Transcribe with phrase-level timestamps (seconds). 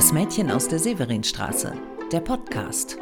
[0.00, 1.74] Das Mädchen aus der Severinstraße,
[2.10, 2.96] der Podcast.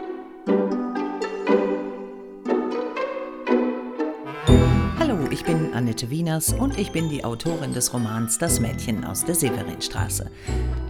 [4.99, 9.25] Hallo, ich bin Annette Wieners und ich bin die Autorin des Romans Das Mädchen aus
[9.25, 10.29] der Severinstraße.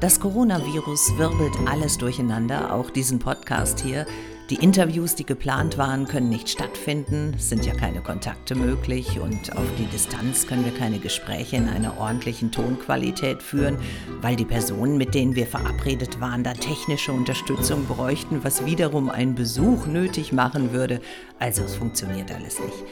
[0.00, 4.06] Das Coronavirus wirbelt alles durcheinander, auch diesen Podcast hier.
[4.51, 9.55] Die Interviews, die geplant waren, können nicht stattfinden, es sind ja keine Kontakte möglich und
[9.55, 13.77] auf die Distanz können wir keine Gespräche in einer ordentlichen Tonqualität führen,
[14.23, 19.34] weil die Personen, mit denen wir verabredet waren, da technische Unterstützung bräuchten, was wiederum einen
[19.34, 21.03] Besuch nötig machen würde.
[21.39, 22.84] Also es funktioniert alles nicht.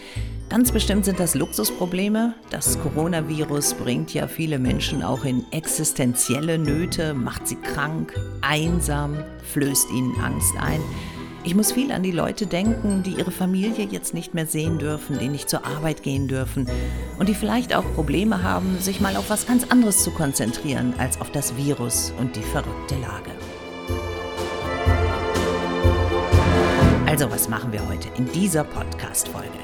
[0.50, 2.34] Ganz bestimmt sind das Luxusprobleme.
[2.50, 9.90] Das Coronavirus bringt ja viele Menschen auch in existenzielle Nöte, macht sie krank, einsam, flößt
[9.90, 10.82] ihnen Angst ein.
[11.46, 15.16] Ich muss viel an die Leute denken, die ihre Familie jetzt nicht mehr sehen dürfen,
[15.20, 16.68] die nicht zur Arbeit gehen dürfen
[17.20, 21.20] und die vielleicht auch Probleme haben, sich mal auf was ganz anderes zu konzentrieren als
[21.20, 23.30] auf das Virus und die verrückte Lage.
[27.06, 29.58] Also was machen wir heute in dieser Podcast-Folge?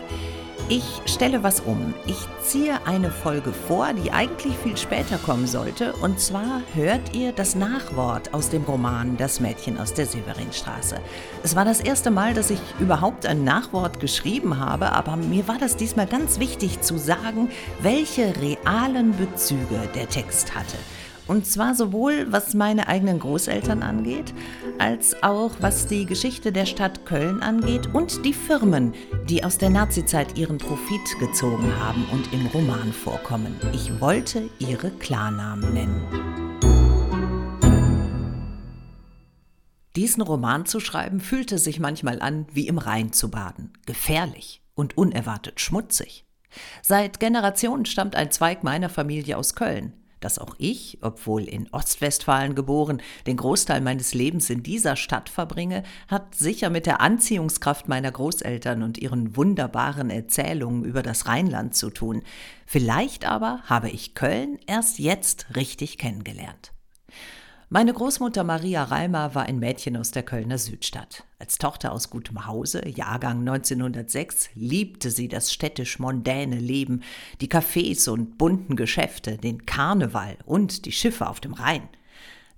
[0.75, 1.93] Ich stelle was um.
[2.07, 5.93] Ich ziehe eine Folge vor, die eigentlich viel später kommen sollte.
[6.01, 10.97] Und zwar hört ihr das Nachwort aus dem Roman Das Mädchen aus der Severinstraße.
[11.43, 15.59] Es war das erste Mal, dass ich überhaupt ein Nachwort geschrieben habe, aber mir war
[15.59, 17.51] das diesmal ganz wichtig zu sagen,
[17.83, 20.79] welche realen Bezüge der Text hatte.
[21.29, 24.35] Und zwar sowohl was meine eigenen Großeltern angeht,
[24.79, 28.93] als auch was die Geschichte der Stadt Köln angeht und die Firmen,
[29.29, 33.55] die aus der Nazizeit ihren Profit gezogen haben und im Roman vorkommen.
[33.73, 36.03] Ich wollte ihre Klarnamen nennen.
[39.95, 43.75] Diesen Roman zu schreiben fühlte sich manchmal an, wie im Rhein zu baden.
[43.87, 46.25] Gefährlich und unerwartet schmutzig.
[46.83, 49.93] Seit Generationen stammt ein Zweig meiner Familie aus Köln
[50.25, 55.83] dass auch ich, obwohl in Ostwestfalen geboren, den Großteil meines Lebens in dieser Stadt verbringe,
[56.09, 61.91] hat sicher mit der Anziehungskraft meiner Großeltern und ihren wunderbaren Erzählungen über das Rheinland zu
[61.91, 62.23] tun.
[62.67, 66.72] Vielleicht aber habe ich Köln erst jetzt richtig kennengelernt.
[67.75, 71.25] Meine Großmutter Maria Reimer war ein Mädchen aus der Kölner Südstadt.
[71.39, 77.01] Als Tochter aus gutem Hause, Jahrgang 1906, liebte sie das städtisch-mondäne Leben,
[77.41, 81.89] die Cafés und bunten Geschäfte, den Karneval und die Schiffe auf dem Rhein.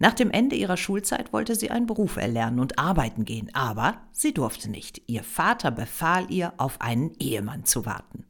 [0.01, 4.35] Nach dem Ende ihrer Schulzeit wollte sie einen Beruf erlernen und arbeiten gehen, aber sie
[4.35, 5.01] durfte nicht.
[5.07, 8.25] Ihr Vater befahl ihr, auf einen Ehemann zu warten.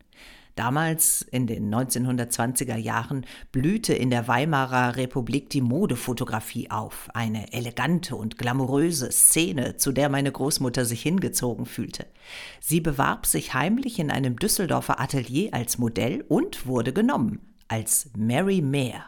[0.54, 8.14] Damals in den 1920er Jahren blühte in der Weimarer Republik die Modefotografie auf, eine elegante
[8.14, 12.06] und glamouröse Szene, zu der meine Großmutter sich hingezogen fühlte.
[12.60, 18.62] Sie bewarb sich heimlich in einem Düsseldorfer Atelier als Modell und wurde genommen, als Mary
[18.62, 19.06] Mayer.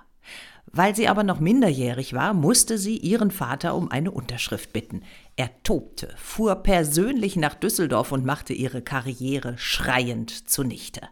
[0.72, 5.02] Weil sie aber noch minderjährig war, musste sie ihren Vater um eine Unterschrift bitten.
[5.36, 11.02] Er tobte, fuhr persönlich nach Düsseldorf und machte ihre Karriere schreiend zunichte.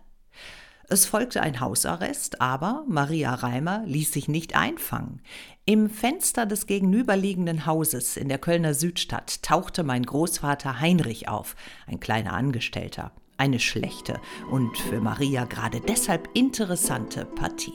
[0.88, 5.22] Es folgte ein Hausarrest, aber Maria Reimer ließ sich nicht einfangen.
[5.64, 11.56] Im Fenster des gegenüberliegenden Hauses in der Kölner Südstadt tauchte mein Großvater Heinrich auf,
[11.86, 13.12] ein kleiner Angestellter.
[13.36, 17.72] Eine schlechte und für Maria gerade deshalb interessante Partie.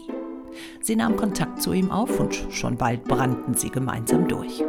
[0.81, 4.64] Sie nahm Kontakt zu ihm auf und schon bald brannten sie gemeinsam durch.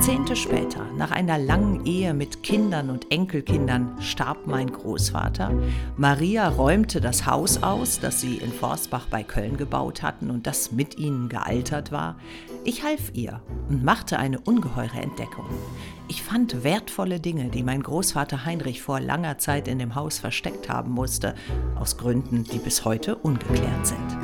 [0.00, 5.52] Jahrzehnte später, nach einer langen Ehe mit Kindern und Enkelkindern, starb mein Großvater.
[5.98, 10.72] Maria räumte das Haus aus, das sie in Forstbach bei Köln gebaut hatten und das
[10.72, 12.16] mit ihnen gealtert war.
[12.64, 15.44] Ich half ihr und machte eine ungeheure Entdeckung.
[16.08, 20.70] Ich fand wertvolle Dinge, die mein Großvater Heinrich vor langer Zeit in dem Haus versteckt
[20.70, 21.34] haben musste,
[21.78, 24.19] aus Gründen, die bis heute ungeklärt sind.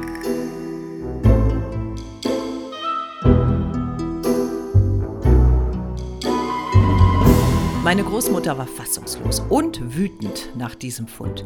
[7.86, 11.44] Meine Großmutter war fassungslos und wütend nach diesem Fund.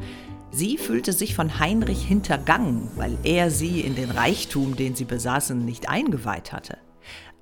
[0.51, 5.63] Sie fühlte sich von Heinrich hintergangen, weil er sie in den Reichtum, den sie besaßen,
[5.63, 6.79] nicht eingeweiht hatte.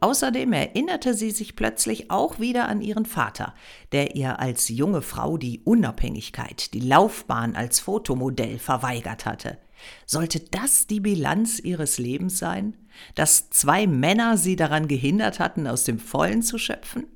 [0.01, 3.55] Außerdem erinnerte sie sich plötzlich auch wieder an ihren Vater,
[3.93, 9.59] der ihr als junge Frau die Unabhängigkeit, die Laufbahn als Fotomodell verweigert hatte.
[10.07, 12.77] Sollte das die Bilanz ihres Lebens sein,
[13.15, 17.07] dass zwei Männer sie daran gehindert hatten, aus dem Vollen zu schöpfen?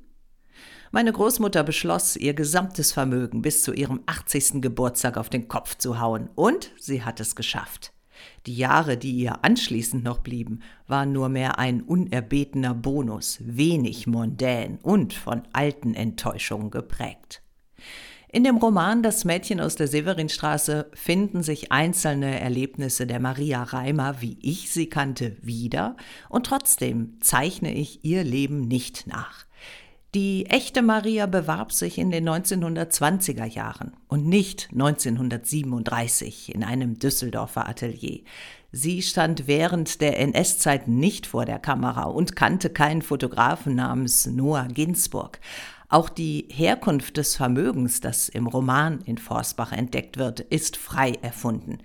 [0.95, 4.61] Meine Großmutter beschloss, ihr gesamtes Vermögen bis zu ihrem 80.
[4.61, 7.93] Geburtstag auf den Kopf zu hauen, und sie hat es geschafft.
[8.45, 14.77] Die Jahre, die ihr anschließend noch blieben, waren nur mehr ein unerbetener Bonus, wenig mondän
[14.83, 17.41] und von alten Enttäuschungen geprägt.
[18.31, 24.21] In dem Roman Das Mädchen aus der Severinstraße finden sich einzelne Erlebnisse der Maria Reimer,
[24.21, 25.97] wie ich sie kannte, wieder,
[26.29, 29.47] und trotzdem zeichne ich ihr Leben nicht nach.
[30.15, 37.67] Die echte Maria bewarb sich in den 1920er Jahren und nicht 1937 in einem Düsseldorfer
[37.67, 38.21] Atelier.
[38.71, 44.67] Sie stand während der NS-Zeit nicht vor der Kamera und kannte keinen Fotografen namens Noah
[44.67, 45.39] Ginsburg.
[45.89, 51.79] Auch die Herkunft des Vermögens, das im Roman in Forsbach entdeckt wird, ist frei erfunden.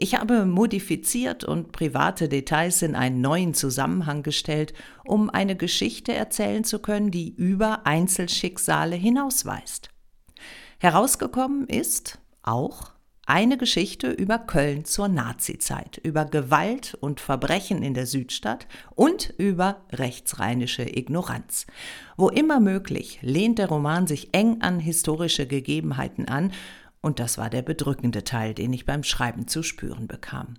[0.00, 4.72] Ich habe modifiziert und private Details in einen neuen Zusammenhang gestellt,
[5.04, 9.90] um eine Geschichte erzählen zu können, die über Einzelschicksale hinausweist.
[10.78, 12.92] Herausgekommen ist auch
[13.26, 19.82] eine Geschichte über Köln zur Nazizeit, über Gewalt und Verbrechen in der Südstadt und über
[19.92, 21.66] rechtsrheinische Ignoranz.
[22.16, 26.52] Wo immer möglich lehnt der Roman sich eng an historische Gegebenheiten an,
[27.00, 30.54] und das war der bedrückende Teil, den ich beim Schreiben zu spüren bekam.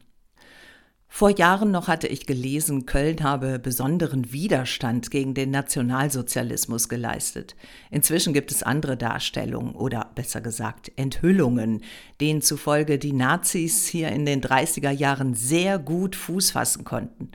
[1.11, 7.57] Vor Jahren noch hatte ich gelesen, Köln habe besonderen Widerstand gegen den Nationalsozialismus geleistet.
[7.91, 11.81] Inzwischen gibt es andere Darstellungen oder besser gesagt Enthüllungen,
[12.21, 17.31] denen zufolge die Nazis hier in den 30er Jahren sehr gut Fuß fassen konnten.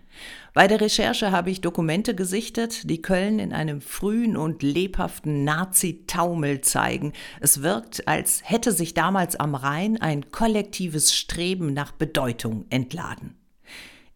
[0.55, 6.61] Bei der Recherche habe ich Dokumente gesichtet, die Köln in einem frühen und lebhaften Nazi-Taumel
[6.61, 7.13] zeigen.
[7.41, 13.35] Es wirkt, als hätte sich damals am Rhein ein kollektives Streben nach Bedeutung entladen.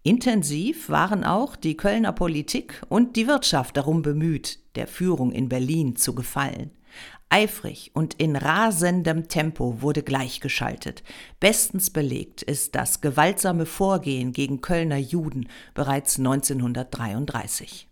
[0.08, 5.96] Intensiv waren auch die Kölner Politik und die Wirtschaft darum bemüht, der Führung in Berlin
[5.96, 6.70] zu gefallen.
[7.28, 11.02] Eifrig und in rasendem Tempo wurde gleichgeschaltet.
[11.40, 17.87] Bestens belegt ist das gewaltsame Vorgehen gegen Kölner Juden bereits 1933.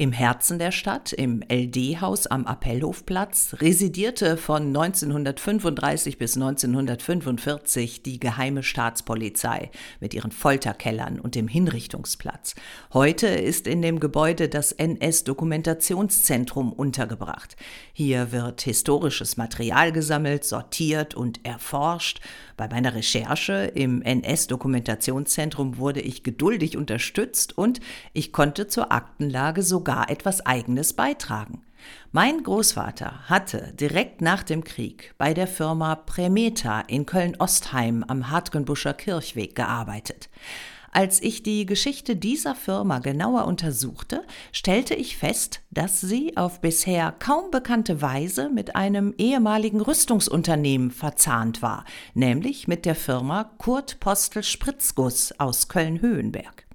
[0.00, 8.62] Im Herzen der Stadt, im LD-Haus am Appellhofplatz, residierte von 1935 bis 1945 die geheime
[8.62, 12.54] Staatspolizei mit ihren Folterkellern und dem Hinrichtungsplatz.
[12.92, 17.56] Heute ist in dem Gebäude das NS-Dokumentationszentrum untergebracht.
[17.92, 22.20] Hier wird historisches Material gesammelt, sortiert und erforscht.
[22.56, 27.80] Bei meiner Recherche im NS-Dokumentationszentrum wurde ich geduldig unterstützt und
[28.12, 31.62] ich konnte zur Aktenlage sogar sogar etwas Eigenes beitragen.
[32.12, 38.92] Mein Großvater hatte direkt nach dem Krieg bei der Firma Premeta in Köln-Ostheim am Hartgenbuscher
[38.92, 40.28] Kirchweg gearbeitet.
[40.92, 47.14] Als ich die Geschichte dieser Firma genauer untersuchte, stellte ich fest, dass sie auf bisher
[47.18, 54.42] kaum bekannte Weise mit einem ehemaligen Rüstungsunternehmen verzahnt war, nämlich mit der Firma Kurt Postel
[54.42, 56.67] Spritzguss aus Köln-Höhenberg.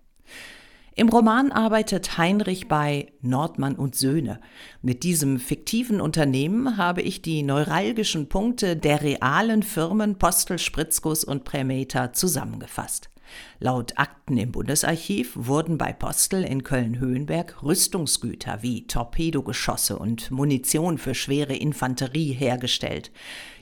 [0.96, 4.40] Im Roman arbeitet Heinrich bei Nordmann und Söhne.
[4.84, 11.46] Mit diesem fiktiven Unternehmen habe ich die neuralgischen Punkte der realen Firmen Postel, Spritzguss und
[11.46, 13.10] Prämeter zusammengefasst.
[13.60, 21.16] Laut Akten im Bundesarchiv wurden bei Postel in Köln-Höhenberg Rüstungsgüter wie Torpedogeschosse und Munition für
[21.16, 23.12] schwere Infanterie hergestellt.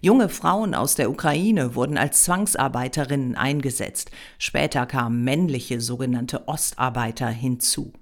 [0.02, 4.12] Junge Frauen aus der Ukraine wurden als Zwangsarbeiterinnen eingesetzt.
[4.38, 7.94] Später kamen männliche sogenannte Ostarbeiter hinzu.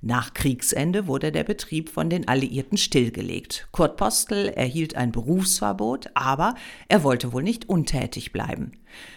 [0.00, 3.68] Nach Kriegsende wurde der Betrieb von den Alliierten stillgelegt.
[3.72, 6.54] Kurt Postel erhielt ein Berufsverbot, aber
[6.88, 8.72] er wollte wohl nicht untätig bleiben.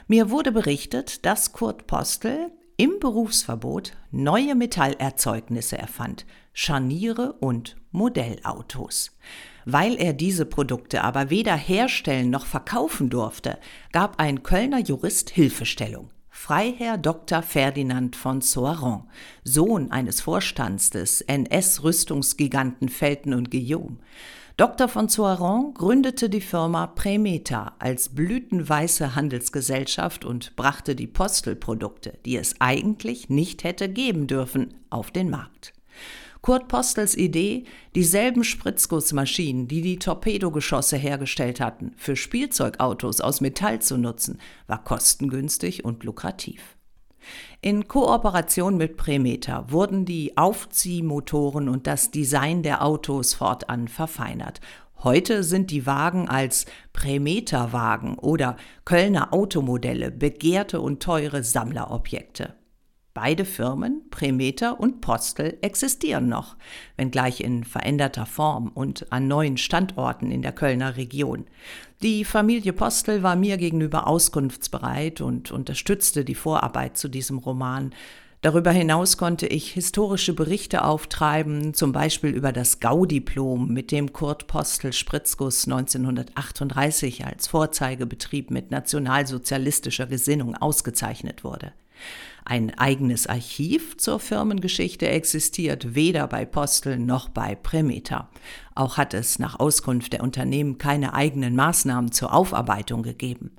[0.08, 9.12] Mir wurde berichtet, dass Kurt Postel im Berufsverbot neue Metallerzeugnisse erfand, Scharniere und Modellautos.
[9.66, 13.60] Weil er diese Produkte aber weder herstellen noch verkaufen durfte,
[13.92, 16.10] gab ein Kölner Jurist Hilfestellung.
[16.36, 17.44] Freiherr Dr.
[17.44, 19.04] Ferdinand von Soiron,
[19.44, 24.00] Sohn eines Vorstands des NS-Rüstungsgiganten Felten und Guillaume.
[24.58, 24.88] Dr.
[24.88, 32.56] von Soiron gründete die Firma Premeta als blütenweiße Handelsgesellschaft und brachte die Postelprodukte, die es
[32.60, 35.72] eigentlich nicht hätte geben dürfen, auf den Markt.
[36.44, 37.64] Kurt Postels Idee,
[37.96, 45.86] dieselben Spritzgussmaschinen, die die Torpedogeschosse hergestellt hatten, für Spielzeugautos aus Metall zu nutzen, war kostengünstig
[45.86, 46.76] und lukrativ.
[47.62, 54.60] In Kooperation mit Premeta wurden die Aufziehmotoren und das Design der Autos fortan verfeinert.
[54.98, 62.54] Heute sind die Wagen als Premeta-Wagen oder Kölner Automodelle begehrte und teure Sammlerobjekte.
[63.16, 66.56] Beide Firmen, Premeter und Postel, existieren noch,
[66.98, 71.46] wenngleich in veränderter Form und an neuen Standorten in der Kölner Region.
[72.02, 77.94] Die Familie Postel war mir gegenüber auskunftsbereit und unterstützte die Vorarbeit zu diesem Roman.
[78.44, 84.48] Darüber hinaus konnte ich historische Berichte auftreiben, zum Beispiel über das Gaudiplom, mit dem Kurt
[84.48, 91.72] Postel Spritzguss 1938 als Vorzeigebetrieb mit nationalsozialistischer Gesinnung ausgezeichnet wurde.
[92.44, 98.28] Ein eigenes Archiv zur Firmengeschichte existiert weder bei Postel noch bei Premeter.
[98.76, 103.52] Auch hat es nach Auskunft der Unternehmen keine eigenen Maßnahmen zur Aufarbeitung gegeben.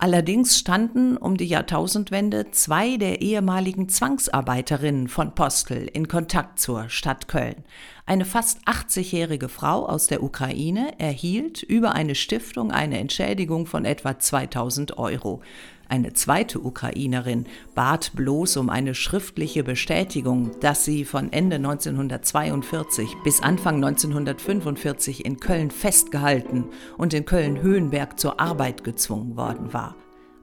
[0.00, 7.26] Allerdings standen um die Jahrtausendwende zwei der ehemaligen Zwangsarbeiterinnen von Postel in Kontakt zur Stadt
[7.26, 7.64] Köln.
[8.08, 14.18] Eine fast 80-jährige Frau aus der Ukraine erhielt über eine Stiftung eine Entschädigung von etwa
[14.18, 15.42] 2000 Euro.
[15.90, 23.42] Eine zweite Ukrainerin bat bloß um eine schriftliche Bestätigung, dass sie von Ende 1942 bis
[23.42, 26.64] Anfang 1945 in Köln festgehalten
[26.96, 29.96] und in Köln-Höhenberg zur Arbeit gezwungen worden war.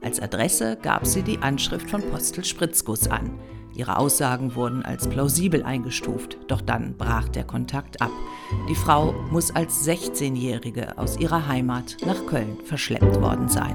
[0.03, 3.39] Als Adresse gab sie die Anschrift von Postel Spritzguss an.
[3.75, 8.11] Ihre Aussagen wurden als plausibel eingestuft, doch dann brach der Kontakt ab.
[8.69, 13.73] Die Frau muss als 16-Jährige aus ihrer Heimat nach Köln verschleppt worden sein.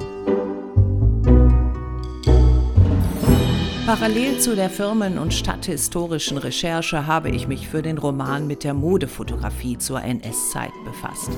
[3.85, 8.73] Parallel zu der firmen- und stadthistorischen Recherche habe ich mich für den Roman mit der
[8.73, 11.30] Modefotografie zur NS-Zeit befasst.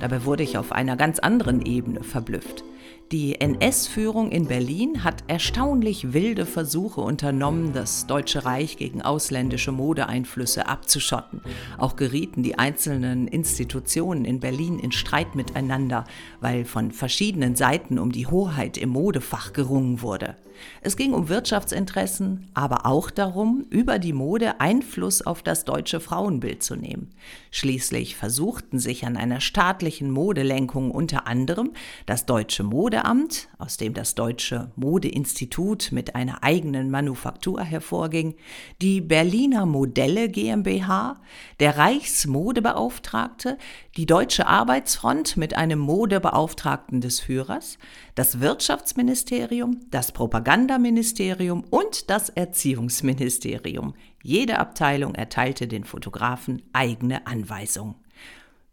[0.00, 2.64] Dabei wurde ich auf einer ganz anderen Ebene verblüfft.
[3.10, 10.66] Die NS-Führung in Berlin hat erstaunlich wilde Versuche unternommen, das Deutsche Reich gegen ausländische Modeeinflüsse
[10.66, 11.40] abzuschotten.
[11.78, 16.04] Auch gerieten die einzelnen Institutionen in Berlin in Streit miteinander,
[16.42, 20.36] weil von verschiedenen Seiten um die Hoheit im Modefach gerungen wurde.
[20.80, 26.62] Es ging um Wirtschaftsinteressen, aber auch darum, über die Mode Einfluss auf das deutsche Frauenbild
[26.62, 27.10] zu nehmen.
[27.50, 31.72] Schließlich versuchten sich an einer staatlichen Modelenkung unter anderem
[32.06, 38.34] das Deutsche Mode Modeamt, aus dem das Deutsche Modeinstitut mit einer eigenen Manufaktur hervorging,
[38.82, 41.20] die Berliner Modelle GmbH,
[41.60, 43.56] der Reichsmodebeauftragte,
[43.96, 47.78] die Deutsche Arbeitsfront mit einem Modebeauftragten des Führers,
[48.16, 53.94] das Wirtschaftsministerium, das Propagandaministerium und das Erziehungsministerium.
[54.24, 57.94] Jede Abteilung erteilte den Fotografen eigene Anweisungen.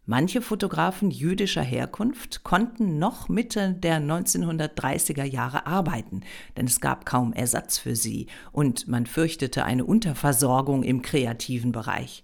[0.08, 6.20] Manche Fotografen jüdischer Herkunft konnten noch Mitte der 1930er Jahre arbeiten,
[6.56, 12.22] denn es gab kaum Ersatz für sie und man fürchtete eine Unterversorgung im kreativen Bereich.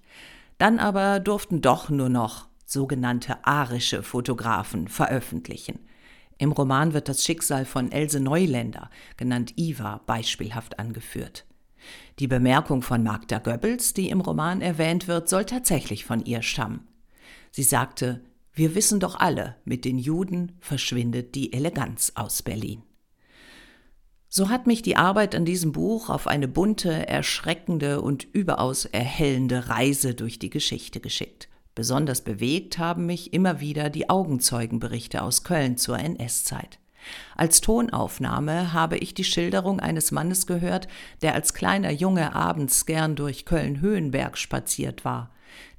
[0.58, 5.80] Dann aber durften doch nur noch sogenannte arische Fotografen veröffentlichen.
[6.38, 11.46] Im Roman wird das Schicksal von Else Neuländer, genannt Iva, beispielhaft angeführt.
[12.20, 16.86] Die Bemerkung von Magda Goebbels, die im Roman erwähnt wird, soll tatsächlich von ihr stammen.
[17.52, 22.82] Sie sagte, wir wissen doch alle, mit den Juden verschwindet die Eleganz aus Berlin.
[24.28, 29.68] So hat mich die Arbeit an diesem Buch auf eine bunte, erschreckende und überaus erhellende
[29.68, 31.50] Reise durch die Geschichte geschickt.
[31.74, 36.78] Besonders bewegt haben mich immer wieder die Augenzeugenberichte aus Köln zur NS-Zeit.
[37.36, 40.88] Als Tonaufnahme habe ich die Schilderung eines Mannes gehört,
[41.20, 45.30] der als kleiner Junge abends gern durch Köln-Höhenberg spaziert war.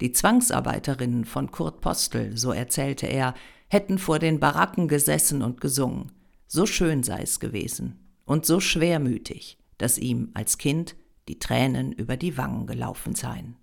[0.01, 3.33] Die Zwangsarbeiterinnen von Kurt Postel, so erzählte er,
[3.67, 6.11] hätten vor den Baracken gesessen und gesungen.
[6.47, 10.95] So schön sei es gewesen und so schwermütig, dass ihm als Kind
[11.27, 13.55] die Tränen über die Wangen gelaufen seien.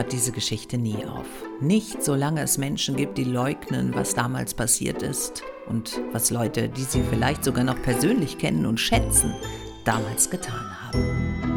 [0.00, 1.26] Hört diese Geschichte nie auf.
[1.60, 6.84] Nicht solange es Menschen gibt, die leugnen, was damals passiert ist und was Leute, die
[6.84, 9.34] sie vielleicht sogar noch persönlich kennen und schätzen,
[9.84, 11.49] damals getan haben.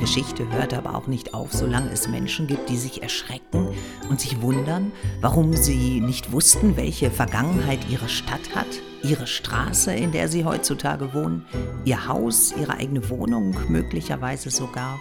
[0.00, 3.68] Geschichte hört aber auch nicht auf, solange es Menschen gibt, die sich erschrecken
[4.08, 8.66] und sich wundern, warum sie nicht wussten, welche Vergangenheit ihre Stadt hat,
[9.02, 11.44] ihre Straße, in der sie heutzutage wohnen,
[11.84, 14.98] ihr Haus, ihre eigene Wohnung möglicherweise sogar.